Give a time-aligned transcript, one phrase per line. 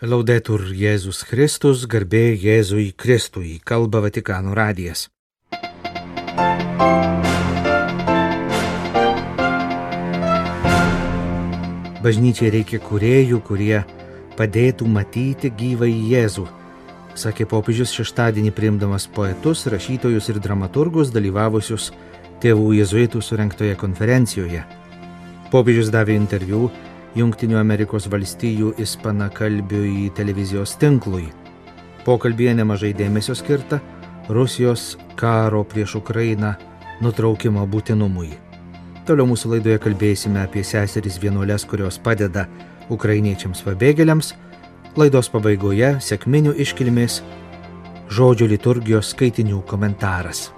[0.00, 5.10] Laudetur Jėzus Kristus, garbė Jėzui Kristui, kalba Vatikano radijas.
[12.00, 13.82] Bažnyčiai reikia kuriejų, kurie
[14.40, 16.48] padėtų matyti gyvą į Jėzų,
[17.12, 21.92] sakė popiežius šeštadienį priimdamas poetus, rašytojus ir dramaturgus dalyvavusius
[22.40, 24.64] tėvų jėzuitų surinktoje konferencijoje.
[25.52, 26.70] Popiežius davė interviu
[27.18, 31.24] Junktinių Amerikos valstijų ispanakalbiui televizijos tinklui.
[32.06, 33.80] Pokalbėje nemažai dėmesio skirta
[34.30, 36.52] Rusijos karo prieš Ukrainą
[37.02, 38.30] nutraukimo būtinumui.
[39.08, 42.46] Toliau mūsų laidoje kalbėsime apie seseris vienuolės, kurios padeda
[42.94, 44.30] ukrainiečiams pabėgėliams.
[44.94, 47.20] Laidos pabaigoje sėkminių iškilmės
[48.06, 50.52] žodžio liturgijos skaitinių komentaras.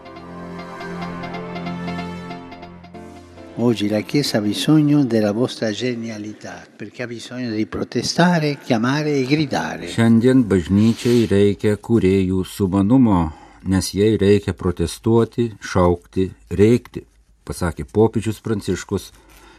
[3.57, 9.27] Oggi la Chiesa ha bisogno della vostra genialità, perché ha bisogno di protestare, chiamare e
[9.27, 9.89] gridare.
[9.93, 13.29] Šiandien bažnyčiai reikia kuriejų sumanumo,
[13.69, 17.05] nes jai reikia protestuoti, šaukti, reikti,
[17.45, 19.13] pasakė popiežius Pranciškus,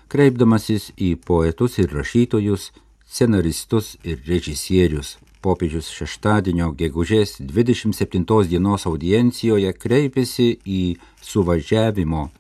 [0.10, 2.72] kreipdamasis į poetus ir rašytojus,
[3.06, 5.20] scenaristus ir režisierius.
[5.46, 10.86] Popiežius šeštadienio gegužės 27 dienos audiencijoje kreipėsi į
[11.22, 12.32] suvažiavimo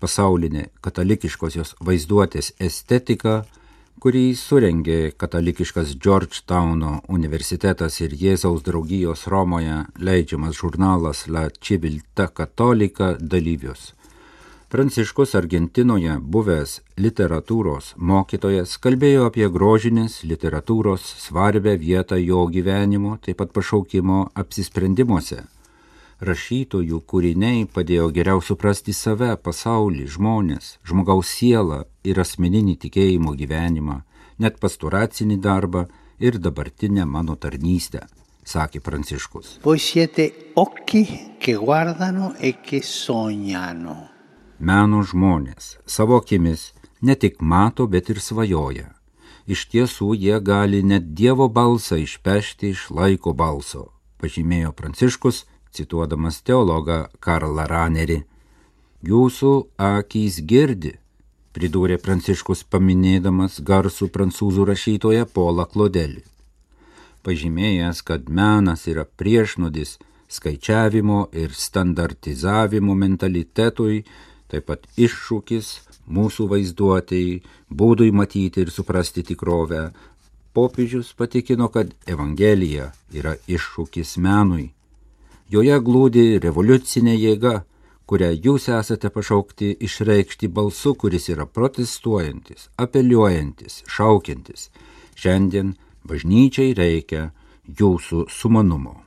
[0.00, 3.42] pasaulinė katalikiškosios vaizduotės estetika,
[3.98, 13.92] kurį surengė katalikiškas Georgetowno universitetas ir Jėzaus draugijos Romoje leidžiamas žurnalas La Civilta Katolika dalyvius.
[14.68, 23.54] Pranciškus Argentinoje buvęs literatūros mokytojas kalbėjo apie grožinės literatūros svarbę vietą jo gyvenimo, taip pat
[23.56, 25.46] pašaukimo apsisprendimuose
[26.20, 34.02] rašytojų kūriniai padėjo geriau suprasti save, pasaulį, žmonės, žmogaus sielą ir asmeninį tikėjimo gyvenimą,
[34.38, 35.86] net pasturacinį darbą
[36.18, 38.06] ir dabartinę mano tarnystę,
[38.44, 39.58] sakė Pranciškus.
[43.94, 43.96] E.
[44.58, 48.88] Meno žmonės savo akimis ne tik mato, bet ir svajoja.
[49.48, 57.04] Iš tiesų jie gali net Dievo balsą išpešti iš laiko balso, pažymėjo Pranciškus cituodamas teologą
[57.20, 58.22] Karlą Ranerį.
[59.08, 60.96] Jūsų akys girdi,
[61.54, 66.24] pridūrė Pranciškus paminėdamas garsų prancūzų rašytoją Polą Klodelį.
[67.26, 74.04] Pažymėjęs, kad menas yra priešnodis skaičiavimo ir standartizavimo mentalitetui,
[74.48, 75.72] taip pat iššūkis
[76.08, 79.90] mūsų vaizduotėjai, būdui matyti ir suprasti tikrovę,
[80.56, 84.72] popiežius patikino, kad Evangelija yra iššūkis menui
[85.48, 87.62] Joje glūdi revoliucinė jėga,
[88.04, 94.66] kurią jūs esate pašaukti išreikšti balsu, kuris yra protestuojantis, apeliuojantis, šaukiantis.
[95.16, 95.70] Šiandien
[96.04, 97.30] bažnyčiai reikia
[97.80, 98.98] jūsų sumanumo.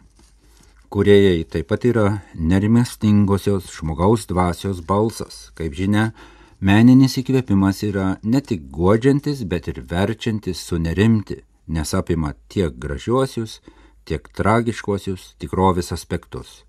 [0.90, 5.52] Kuriejai taip pat yra nerimestingosios žmogaus dvasios balsas.
[5.54, 6.08] Kaip žinia,
[6.58, 11.38] meninis įkvėpimas yra ne tik godžiantis, bet ir verčiantis sunerimti,
[11.70, 16.64] nes apima tiek gražiuosius, tiek tragiškosius tikrovės aspektus.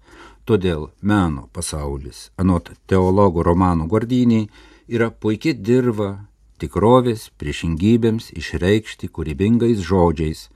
[0.45, 4.49] Todėl meno pasaulis, anot teologų Romano Guardiniai,
[4.89, 6.27] yra puikiai dirba
[6.59, 10.49] tikrovės priešingybėms išreikšti kūrybingais žodžiais,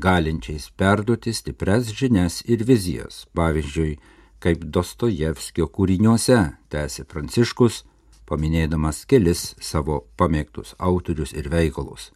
[0.00, 3.98] galinčiais perduoti stipres žinias ir vizijas, pavyzdžiui,
[4.44, 6.40] kaip Dostojevskio kūriniuose,
[6.72, 7.84] tęsė Pranciškus,
[8.28, 12.10] paminėdamas kelis savo pamėgtus autorius ir veikalus.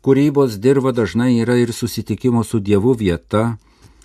[0.00, 3.58] Kūrybos dirba dažnai yra ir susitikimo su Dievu vieta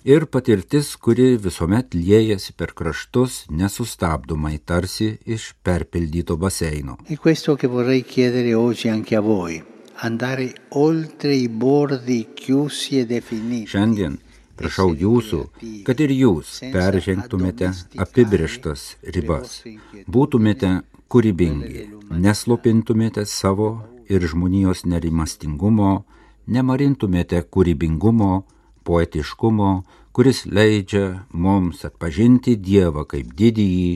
[0.04, 6.98] ir patirtis, kuri visuomet liejasi per kraštus nesustabdomai tarsi iš perpildyto baseino.
[7.08, 9.62] E questo che vorrei chiedere oggi anche a voi,
[10.04, 13.72] andare oltre i bordi chiusi e definiti.
[13.72, 14.20] Šiandien
[14.52, 15.42] prašau jūsų,
[15.88, 19.62] kad ir jūs peržengtumėte apibrieštas ribas,
[20.04, 26.04] būtumėte kūrybingi, neslopintumėte savo ir žmonijos nerimastingumo,
[26.46, 28.44] nemarintumėte kūrybingumo,
[28.86, 29.70] poetiškumo,
[30.14, 33.90] kuris leidžia mums atpažinti Dievą kaip didįjį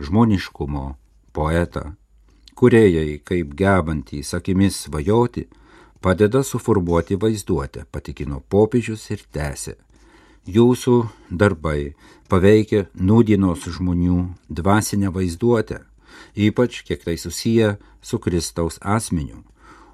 [0.00, 0.86] žmoniškumo
[1.36, 1.94] poetą.
[2.58, 5.46] Kuriejai, kaip gebantys akimis svajoti,
[6.00, 9.76] padeda suformuoti vaizduotę, patikino popiežius ir tęsė.
[10.48, 10.96] Jūsų
[11.30, 11.94] darbai
[12.32, 14.18] paveikia nūdienos žmonių
[14.48, 15.82] dvasinę vaizduotę,
[16.34, 19.44] ypač kiek tai susiję su Kristaus asmeniu.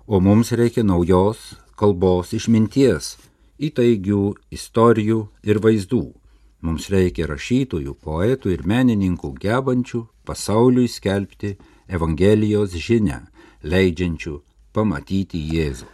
[0.08, 3.16] O mums reikia naujos kalbos išminties,
[3.58, 4.20] įtaigių
[4.54, 6.04] istorijų ir vaizdų.
[6.62, 11.56] Mums reikia rašytojų, poetų ir menininkų gebančių pasauliui skelbti
[11.90, 13.24] Evangelijos žinę,
[13.66, 14.38] leidžiančių
[14.76, 15.88] pamatyti Jėzų.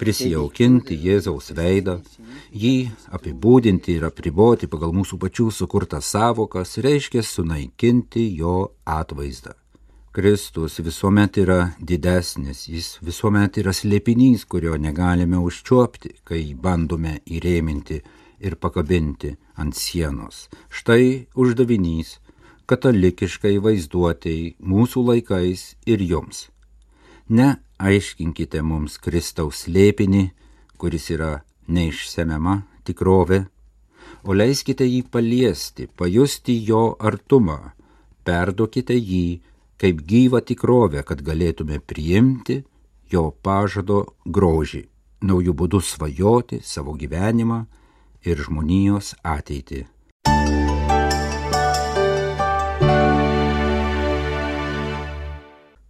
[0.00, 1.98] Prisijaukinti Jėzaus veidą,
[2.54, 2.74] jį
[3.16, 9.56] apibūdinti ir apriboti pagal mūsų pačių sukurtas savokas reiškia sunaikinti jo atvaizdą.
[10.10, 18.00] Kristus visuomet yra didesnis, jis visuomet yra slėpinys, kurio negalime užčiuopti, kai bandome įrėminti
[18.42, 20.48] ir pakabinti ant sienos.
[20.66, 22.16] Štai uždavinys
[22.70, 26.48] katalikiškai vaizduotėjai mūsų laikais ir jums.
[27.30, 30.24] Neaiškinkite mums Kristaus slėpinį,
[30.78, 31.32] kuris yra
[31.66, 33.44] neišsemiama tikrovė,
[34.24, 37.58] o leiskite jį paliesti, pajusti jo artumą,
[38.26, 39.40] perduokite jį
[39.80, 42.60] kaip gyvą tikrovę, kad galėtume priimti
[43.12, 44.84] jo pažado grožį,
[45.24, 47.64] naujų būdų svajoti savo gyvenimą
[48.26, 49.86] ir žmonijos ateitį.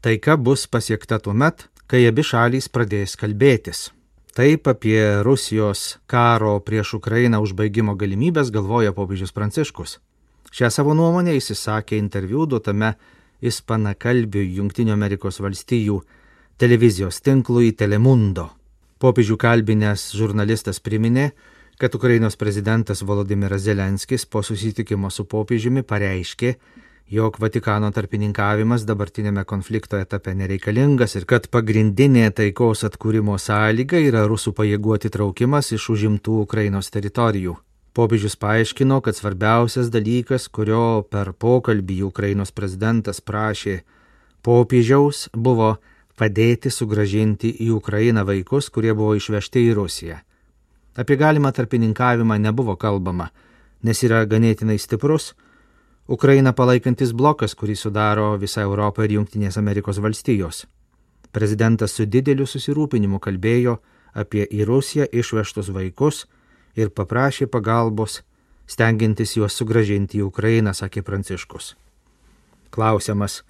[0.00, 3.91] Taika bus pasiekta tuo met, kai abi šalys pradės kalbėtis.
[4.32, 9.99] Taip apie Rusijos karo prieš Ukrainą užbaigimo galimybės galvoja popiežius Pranciškus.
[10.56, 12.94] Šią savo nuomonę įsisakė interviu duotame
[13.44, 16.00] ispanakalbių Junktinių Amerikos valstijų
[16.56, 18.49] televizijos tinklui Telemundo.
[19.05, 21.35] Popiežių kalbinės žurnalistas priminė,
[21.76, 26.56] kad Ukrainos prezidentas Volodimiras Zelenskis po susitikimo su popiežiumi pareiškė,
[27.11, 34.53] jog Vatikano tarpininkavimas dabartinėme konflikto etape nereikalingas ir kad pagrindinė taikos atkūrimo sąlyga yra rusų
[34.55, 37.57] pajėgų atitraukimas iš užimtų Ukrainos teritorijų.
[37.99, 43.81] Popiežius paaiškino, kad svarbiausias dalykas, kurio per pokalbį Ukrainos prezidentas prašė
[44.47, 45.75] popiežiaus, buvo
[46.15, 50.23] padėti sugražinti į Ukrainą vaikus, kurie buvo išvežti į Rusiją.
[50.95, 53.33] Apie galimą tarpininkavimą nebuvo kalbama,
[53.83, 55.33] nes yra ganėtinai stiprus,
[56.11, 60.65] Ukrainą palaikantis blokas, kurį sudaro visa Europa ir Junktinės Amerikos valstijos.
[61.31, 63.77] Prezidentas su dideliu susirūpinimu kalbėjo
[64.23, 66.25] apie į Rusiją išvežtus vaikus
[66.75, 68.25] ir paprašė pagalbos,
[68.67, 71.77] stengiantis juos sugražinti į Ukrainą, sakė Pranciškus.
[72.75, 73.45] Klausiamas,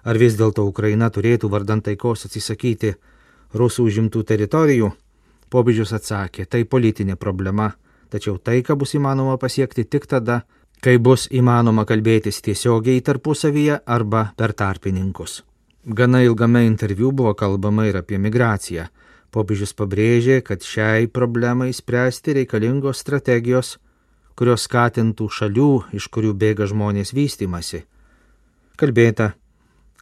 [0.00, 2.94] ar vis dėlto Ukraina turėtų vardant taikos atsisakyti
[3.52, 4.92] rusų užimtų teritorijų,
[5.52, 7.74] popiežius atsakė, tai politinė problema,
[8.08, 10.46] tačiau taiką bus įmanoma pasiekti tik tada,
[10.84, 15.42] kai bus įmanoma kalbėtis tiesiogiai tarpusavyje arba per tarpininkus.
[15.86, 18.88] Gana ilgame interviu buvo kalbama ir apie migraciją.
[19.30, 23.76] Popiežius pabrėžė, kad šiai problemai spręsti reikalingos strategijos,
[24.34, 27.84] kurios skatintų šalių, iš kurių bėga žmonės vystimasi.
[28.76, 29.32] Kalbėta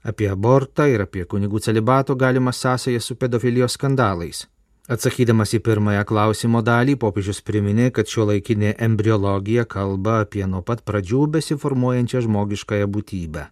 [0.05, 4.47] apie abortą ir apie kunigų celibato galimą sąsąją su pedofilijos skandalais.
[4.85, 10.83] Atsakydamas į pirmąją klausimo dalį, popiežius priminė, kad šio laikinė embriologija kalba apie nuo pat
[10.85, 13.47] pradžių besiformuojančią žmogiškąją būtybę.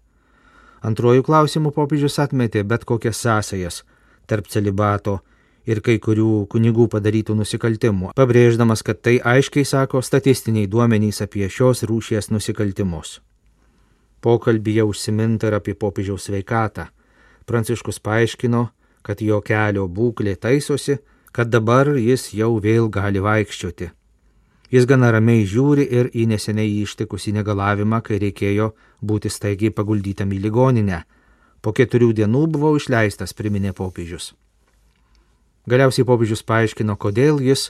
[0.84, 3.81] Antrojų klausimų popiežius atmetė bet kokias sąsajas
[4.29, 5.23] tarp celibato
[5.64, 11.87] ir kai kurių kunigų padarytų nusikaltimų, pabrėždamas, kad tai aiškiai sako statistiniai duomenys apie šios
[11.88, 13.23] rūšies nusikaltimus.
[14.20, 16.90] Pokalbėje užsiminta ir apie popiežiaus sveikatą.
[17.49, 18.67] Pranciškus paaiškino,
[19.02, 20.99] kad jo kelio būklė taisosi,
[21.32, 23.90] kad dabar jis jau vėl gali vaikščioti.
[24.73, 28.70] Jis gana ramiai žiūri ir į neseniai ištikusį negalavimą, kai reikėjo
[29.05, 31.02] būti staigiai paguldytam į ligoninę.
[31.61, 34.32] Po keturių dienų buvau išleistas, priminė popiežius.
[35.68, 37.68] Galiausiai popiežius paaiškino, kodėl jis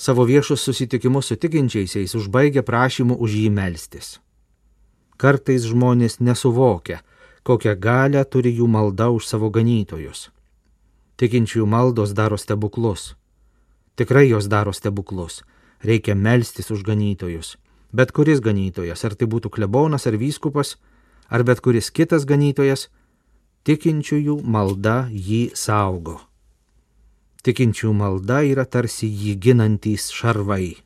[0.00, 4.16] savo viešus susitikimus su tikinčiaisiais užbaigė prašymu už jį melstis.
[5.20, 7.02] Kartais žmonės nesuvokia,
[7.46, 10.30] kokią galę turi jų malda už savo ganytojus.
[11.22, 13.12] Tikinčiųjų maldos daro stebuklus.
[13.94, 15.44] Tikrai jos daro stebuklus.
[15.78, 17.52] Reikia melstis už ganytojus.
[17.94, 20.80] Bet kuris ganytojas, ar tai būtų klebonas ar vyskupas,
[21.30, 22.88] ar bet kuris kitas ganytojas,
[23.62, 26.18] tikinčiųjų malda jį saugo.
[27.46, 30.82] Tikinčiųjų malda yra tarsi jį ginantys šarvai.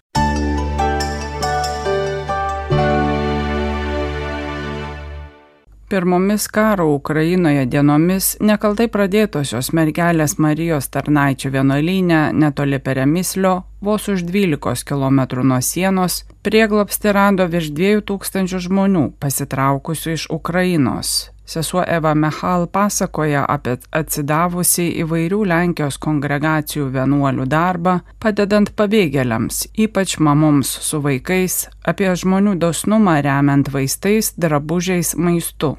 [5.89, 14.83] Pirmomis karo Ukrainoje dienomis nekaltai pradėtosios mergelės Marijos tarnaičių vienuolynė netoli Peremislio, vos už 12
[14.83, 21.15] km nuo sienos, prieglapsti rado virš 2000 žmonių pasitraukusių iš Ukrainos.
[21.47, 30.75] Sesuo Eva Mechal pasakoja apie atsidavusi įvairių Lenkijos kongregacijų vienuolių darbą, padedant pabėgėliams, ypač mamoms
[30.89, 35.77] su vaikais, apie žmonių dosnumą remiant vaistais, drabužiais, maistu.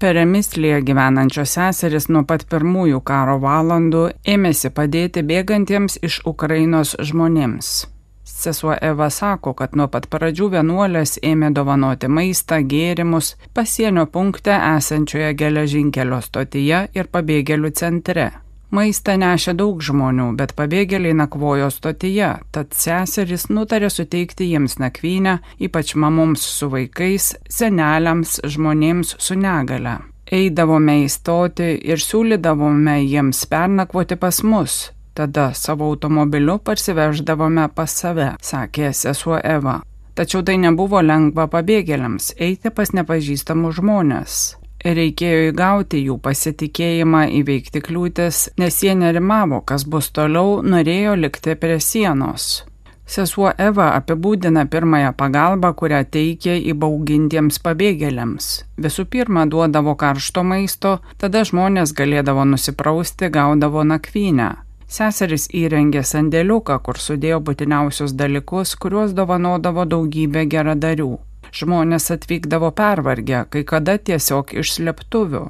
[0.00, 7.99] Peremislėje gyvenančios seseris nuo pat pirmųjų karo valandų ėmėsi padėti bėgantiems iš Ukrainos žmonėms.
[8.40, 15.34] Sesuo Eva sako, kad nuo pat pradžių vienuolės ėmė dovanoti maistą, gėrimus pasienio punkte esančioje
[15.42, 18.30] geležinkelio stotyje ir pabėgėlių centre.
[18.72, 25.92] Maistą nešė daug žmonių, bet pabėgėliai nakvojo stotyje, tad seserys nutarė suteikti jiems nakvynę, ypač
[25.98, 29.98] mamoms su vaikais, seneliams, žmonėms su negale.
[30.32, 34.78] Eidavome į stotį ir siūlydavome jiems pernakvoti pas mus,
[35.14, 39.80] Tada savo automobiliu parsiveždavome pas save, sakė sesuo Eva.
[40.14, 44.40] Tačiau tai nebuvo lengva pabėgėliams eiti pas nepažįstamus žmonės.
[44.80, 51.76] Reikėjo įgauti jų pasitikėjimą, įveikti kliūtis, nes jie nerimavo, kas bus toliau, norėjo likti prie
[51.84, 52.62] sienos.
[53.10, 58.48] Sesuo Eva apibūdina pirmąją pagalbą, kurią teikė įbaugintiems pabėgėliams.
[58.80, 64.52] Visų pirma, duodavo karšto maisto, tada žmonės galėdavo nusiprausti, gaudavo nakvynę.
[64.90, 71.12] Seseris įrengė sandėliuką, kur sudėjo būtiniausius dalykus, kuriuos dovanodavo daugybė geradarių.
[71.54, 75.46] Žmonės atvykdavo pervargę, kai kada tiesiog iš slėptuvių.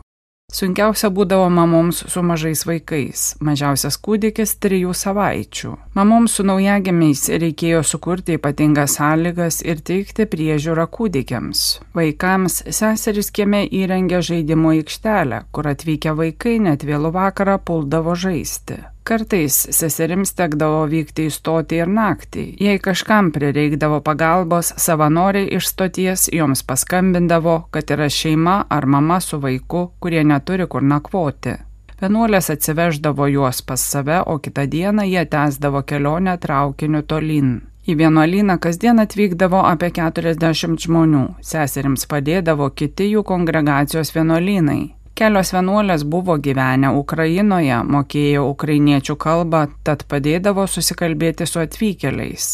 [0.51, 5.77] Sunkiausia būdavo mamoms su mažais vaikais, mažiausias kūdikis trijų savaičių.
[5.95, 11.67] Mamoms su naujagimiais reikėjo sukurti ypatingas sąlygas ir teikti priežiūrą kūdikiams.
[11.95, 18.83] Vaikams seseris kieme įrengė žaidimo aikštelę, kur atvykę vaikai net vėlų vakarą puldavo žaisti.
[19.11, 22.43] Kartais seserims tekdavo vykti į stotį ir naktį.
[22.63, 29.41] Jei kažkam prireikdavo pagalbos, savanoriai iš stoties joms paskambindavo, kad yra šeima ar mama su
[29.43, 31.57] vaiku, kurie neturi kur nakvoti.
[31.99, 37.51] Vienuolės atsiveždavo juos pas save, o kitą dieną jie tęsdavo kelionę traukiniu tolyn.
[37.91, 45.00] Į vienuolyną kasdien atvykdavo apie 40 žmonių, seserims padėdavo kiti jų kongregacijos vienuolynai.
[45.19, 52.49] Kelios vienuolės buvo gyvenę Ukrainoje, mokėjo ukrainiečių kalbą, tad padėdavo susikalbėti su atvykėliais.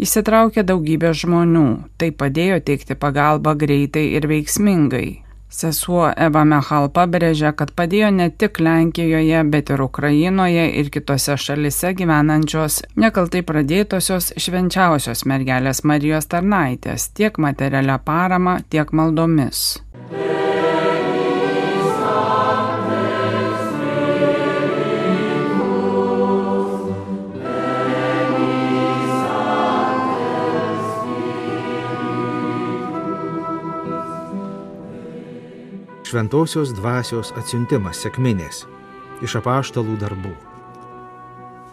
[0.00, 1.66] Įsitraukė daugybė žmonių,
[2.00, 5.08] tai padėjo teikti pagalbą greitai ir veiksmingai.
[5.50, 11.90] Sesuo Eva Mechal pabrėžia, kad padėjo ne tik Lenkijoje, bet ir Ukrainoje ir kitose šalise
[11.98, 19.80] gyvenančios nekaltai pradėtosios švenčiausios mergelės Marijos tarnaitės tiek materialia parama, tiek maldomis.
[36.10, 38.64] Šventosios dvasios atsiuntimas sėkminės
[39.24, 40.32] iš apaštalų darbų.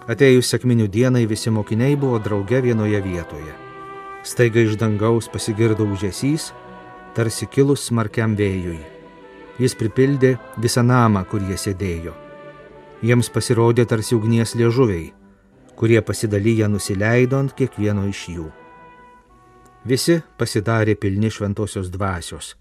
[0.08, 3.56] Atėjus sėkminių dienai visi mokiniai buvo drauge vienoje vietoje.
[4.24, 6.51] Staiga iš dangaus pasigirdo užėsys,
[7.15, 8.79] tarsi kilus smarkiam vėjui.
[9.58, 12.13] Jis pripildė visą namą, kur jie sėdėjo.
[13.01, 15.10] Jiems pasirodė tarsi ugnies liežuviai,
[15.77, 18.48] kurie pasidalyja nusileido ant kiekvieno iš jų.
[19.88, 22.56] Visi pasidarė pilni šventosios dvasios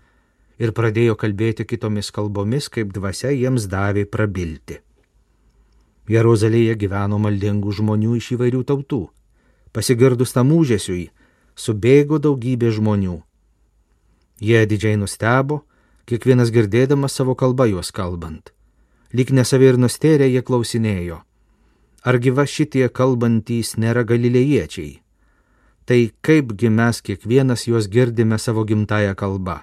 [0.59, 4.81] ir pradėjo kalbėti kitomis kalbomis, kaip dvasia jiems davė prabilti.
[6.09, 9.03] Jeruzalėje gyveno maldingų žmonių iš įvairių tautų.
[9.75, 11.11] Pasigirdus tam užėsiui,
[11.59, 13.21] subėgo daugybė žmonių.
[14.41, 15.65] Jie didžiai nustebo,
[16.07, 18.53] kiekvienas girdėdamas savo kalbą juos kalbant.
[19.13, 21.21] Lyg nesavi ir nustėrė jie klausinėjo,
[22.07, 25.01] argi va šitie kalbantys nėra galilėjiečiai.
[25.87, 29.63] Tai kaipgi mes kiekvienas juos girdime savo gimtają kalbą.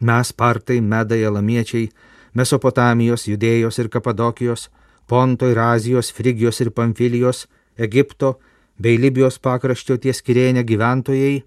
[0.00, 1.90] Mes partai, medai, elamiečiai,
[2.32, 4.68] Mesopotamijos, Judėjos ir Kapadokijos,
[5.06, 8.38] Ponto ir Azijos, Frigijos ir Pamfilijos, Egipto
[8.78, 11.42] bei Libijos pakraštio ties Kirėnė gyventojai,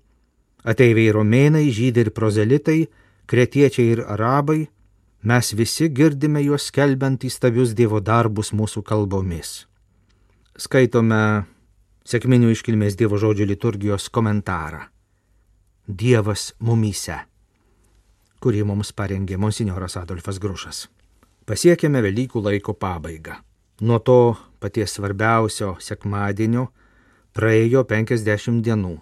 [0.68, 2.78] ateiviai romėnai, žydai ir prozelitai,
[3.26, 4.68] kretiečiai ir arabai,
[5.24, 9.64] mes visi girdime juos skelbiant įstabius Dievo darbus mūsų kalbomis.
[10.60, 11.48] Skaitome
[12.06, 14.90] sėkminių iškilmės Dievo žodžių liturgijos komentarą.
[15.88, 17.24] Dievas mumyse
[18.44, 20.84] kurį mums parengė monsinjoras Adolfas Grušas.
[21.48, 23.40] Pasiekėme Velykų laiko pabaigą.
[23.82, 26.68] Nuo to paties svarbiausio sekmadienio
[27.36, 28.94] praėjo 50 dienų.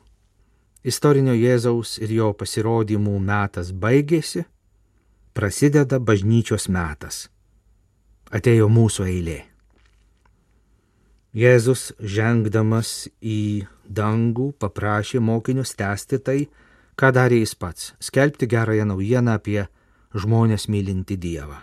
[0.88, 4.46] Istorinio Jėzaus ir jo pasirodymų metas baigėsi,
[5.38, 7.28] prasideda bažnyčios metas.
[8.34, 9.38] Atėjo mūsų eilė.
[11.38, 16.40] Jėzus žengdamas į dangų paprašė mokinius tęsti tai,
[17.02, 19.68] Ką darė jis pats- skelbti gerąją naujieną apie
[20.14, 21.58] žmonės mylinti Dievą.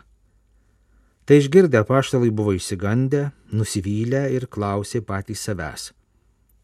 [1.24, 5.92] Tai išgirdę paštalai buvo išsigandę, nusivylę ir klausė patys savęs,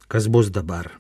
[0.08, 0.90] kas bus dabar.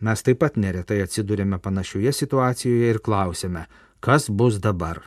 [0.00, 3.64] Mes taip pat neretai atsidūrėme panašioje situacijoje ir klausėme,
[4.00, 5.00] kas bus dabar.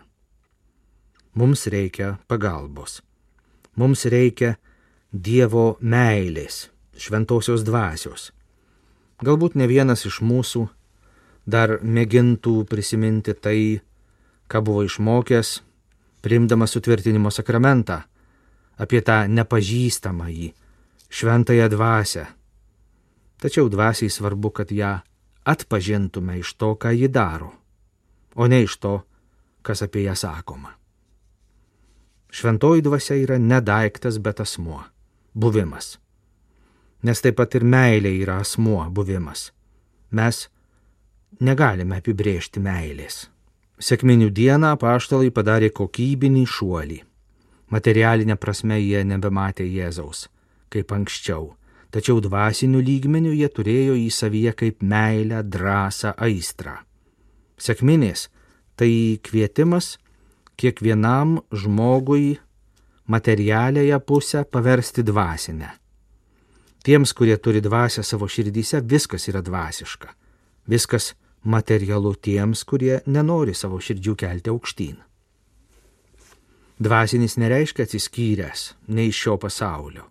[1.35, 3.01] Mums reikia pagalbos.
[3.75, 4.57] Mums reikia
[5.13, 8.31] Dievo meilės, šventosios dvasios
[9.19, 10.61] Galbūt ne vienas iš mūsų
[11.49, 13.81] dar mėgintų prisiminti tai,
[14.49, 15.59] ką buvo išmokęs,
[16.21, 18.01] primdamas sutvirtinimo sakramentą,
[18.79, 20.49] apie tą nepažįstamą jį,
[21.09, 22.25] šventąją dvasę.
[23.39, 24.97] Tačiau dvasiai svarbu, kad ją
[25.47, 27.53] atpažintume iš to, ką ji daro,
[28.35, 28.99] o ne iš to,
[29.61, 30.75] kas apie ją sakoma.
[32.29, 34.83] Šventoji dvasia yra ne daiktas, bet asmuo-
[35.41, 35.97] buvimas.
[37.03, 39.51] Nes taip pat ir meilė yra asmuo- buvimas.
[40.11, 40.47] Mes
[41.37, 43.27] negalime apibrėžti meilės.
[43.79, 46.99] Sėkminių dieną paštalai padarė kokybinį šuolį.
[47.71, 50.25] Materialinė prasme jie nebematė Jėzaus,
[50.73, 51.53] kaip anksčiau,
[51.93, 56.79] tačiau dvasiniu lygmeniu jie turėjo į savyje kaip meilę, drąsą, aistrą.
[57.59, 58.27] Sėkminės
[58.79, 59.97] tai kvietimas
[60.59, 62.39] kiekvienam žmogui
[63.07, 65.69] materialiąją pusę paversti dvasinę.
[66.83, 70.13] Tiems, kurie turi dvasę savo širdyse, viskas yra dvasiška.
[70.67, 74.97] Viskas materialu tiems, kurie nenori savo širdžių kelti aukštyn.
[76.79, 80.05] Dvasinis nereiškia atsiskyręs nei iš šio pasaulio.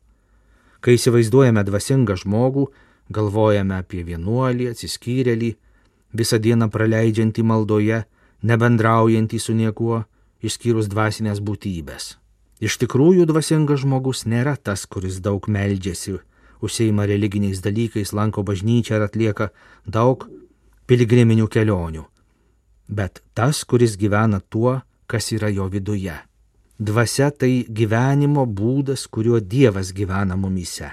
[0.84, 2.68] Kai įsivaizduojame dvasingą žmogų,
[3.08, 5.54] galvojame apie vienuolį, atsiskyrėlį,
[6.12, 8.04] visą dieną praleidžiantį maldoje,
[8.42, 10.04] nebendraujantį su niekuo,
[10.44, 12.16] išskyrus dvasinės būtybės.
[12.60, 16.18] Iš tikrųjų, dvasingas žmogus nėra tas, kuris daug meldžiasi,
[16.60, 19.50] užseima religiniais dalykais, lanko bažnyčią ir atlieka
[19.86, 20.28] daug
[20.88, 22.04] piligriminių kelionių,
[22.88, 26.16] bet tas, kuris gyvena tuo, kas yra jo viduje.
[26.78, 30.92] Dvasia tai gyvenimo būdas, kuriuo Dievas gyvena mumyse.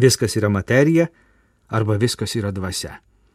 [0.00, 1.06] Viskas yra materija
[1.68, 2.94] arba viskas yra dvasia.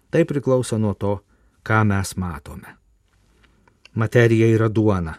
[0.10, 1.20] Tai priklauso nuo to,
[1.64, 2.76] ką mes matome.
[3.94, 5.14] Materija yra duona,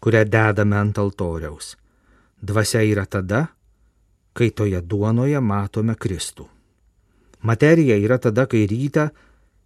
[0.00, 1.76] kurią dedame ant altoriaus.
[2.40, 3.46] Dvasia yra tada,
[4.32, 6.48] kai toje duonoje matome Kristų.
[7.42, 9.08] Materija yra tada, kai rytą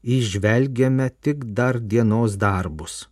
[0.04, 3.08] išvelgiame tik dar dienos darbus.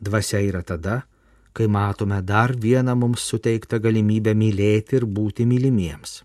[0.00, 1.04] Dvasia yra tada,
[1.52, 6.22] kai matome dar vieną mums suteiktą galimybę mylėti ir būti mylimiems.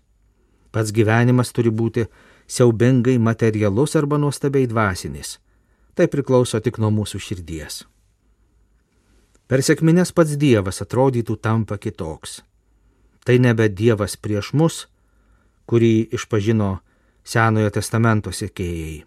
[0.72, 2.06] Pats gyvenimas turi būti
[2.48, 5.38] siaubingai materialus arba nuostabiai dvasinis.
[5.94, 7.82] Tai priklauso tik nuo mūsų širdies.
[9.48, 12.40] Per sėkmines pats Dievas atrodytų tampa kitoks.
[13.24, 14.86] Tai nebe Dievas prieš mus,
[15.68, 16.78] kurį išpažino
[17.24, 19.04] Senojo testamento sėkėjai.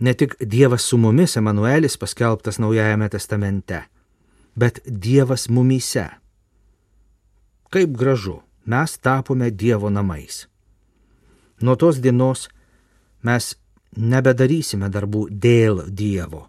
[0.00, 3.82] Ne tik Dievas su mumis, Emanuelis paskelbtas Naujajame testamente,
[4.54, 6.06] bet Dievas mumyse.
[7.70, 10.46] Kaip gražu, mes tapome Dievo namais.
[11.60, 12.46] Nuo tos dienos
[13.22, 13.56] mes
[13.96, 16.46] nebedarysime darbų dėl Dievo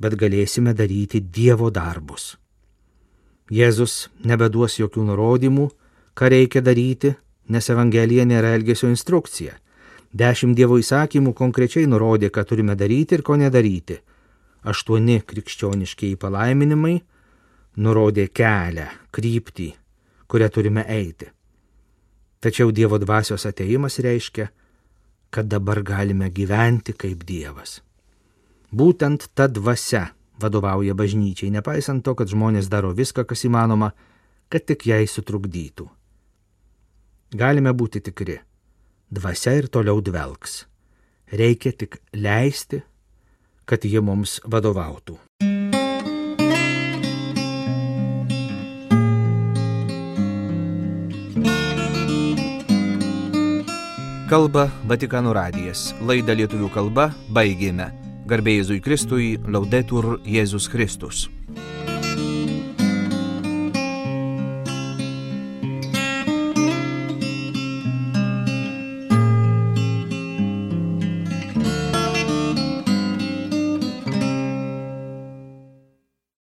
[0.00, 2.34] bet galėsime daryti Dievo darbus.
[3.50, 5.66] Jėzus nebeduos jokių nurodymų,
[6.16, 7.14] ką reikia daryti,
[7.50, 9.56] nes Evangelija nėra elgesio instrukcija.
[10.10, 14.00] Dešimt Dievo įsakymų konkrečiai nurodė, ką turime daryti ir ko nedaryti.
[14.66, 16.96] Aštuoni krikščioniškiai palaiminimai
[17.78, 19.68] nurodė kelią, kryptį,
[20.26, 21.30] kurią turime eiti.
[22.42, 24.48] Tačiau Dievo dvasios ateimas reiškia,
[25.30, 27.78] kad dabar galime gyventi kaip Dievas.
[28.74, 30.08] Būtent ta dvasia
[30.42, 33.92] vadovauja bažnyčiai, nepaisant to, kad žmonės daro viską, kas įmanoma,
[34.50, 35.86] kad tik jai sutrukdytų.
[37.38, 38.40] Galime būti tikri,
[39.10, 40.64] dvasia ir toliau dvelks.
[41.32, 42.80] Reikia tik leisti,
[43.66, 45.18] kad ji mums vadovautų.
[54.30, 55.88] Kalba Vatikanų radijas.
[56.06, 57.88] Laidą lietuvių kalba baigėme.
[58.30, 61.24] Garbėjai Jėzui Kristui, laudetur Jėzus Kristus.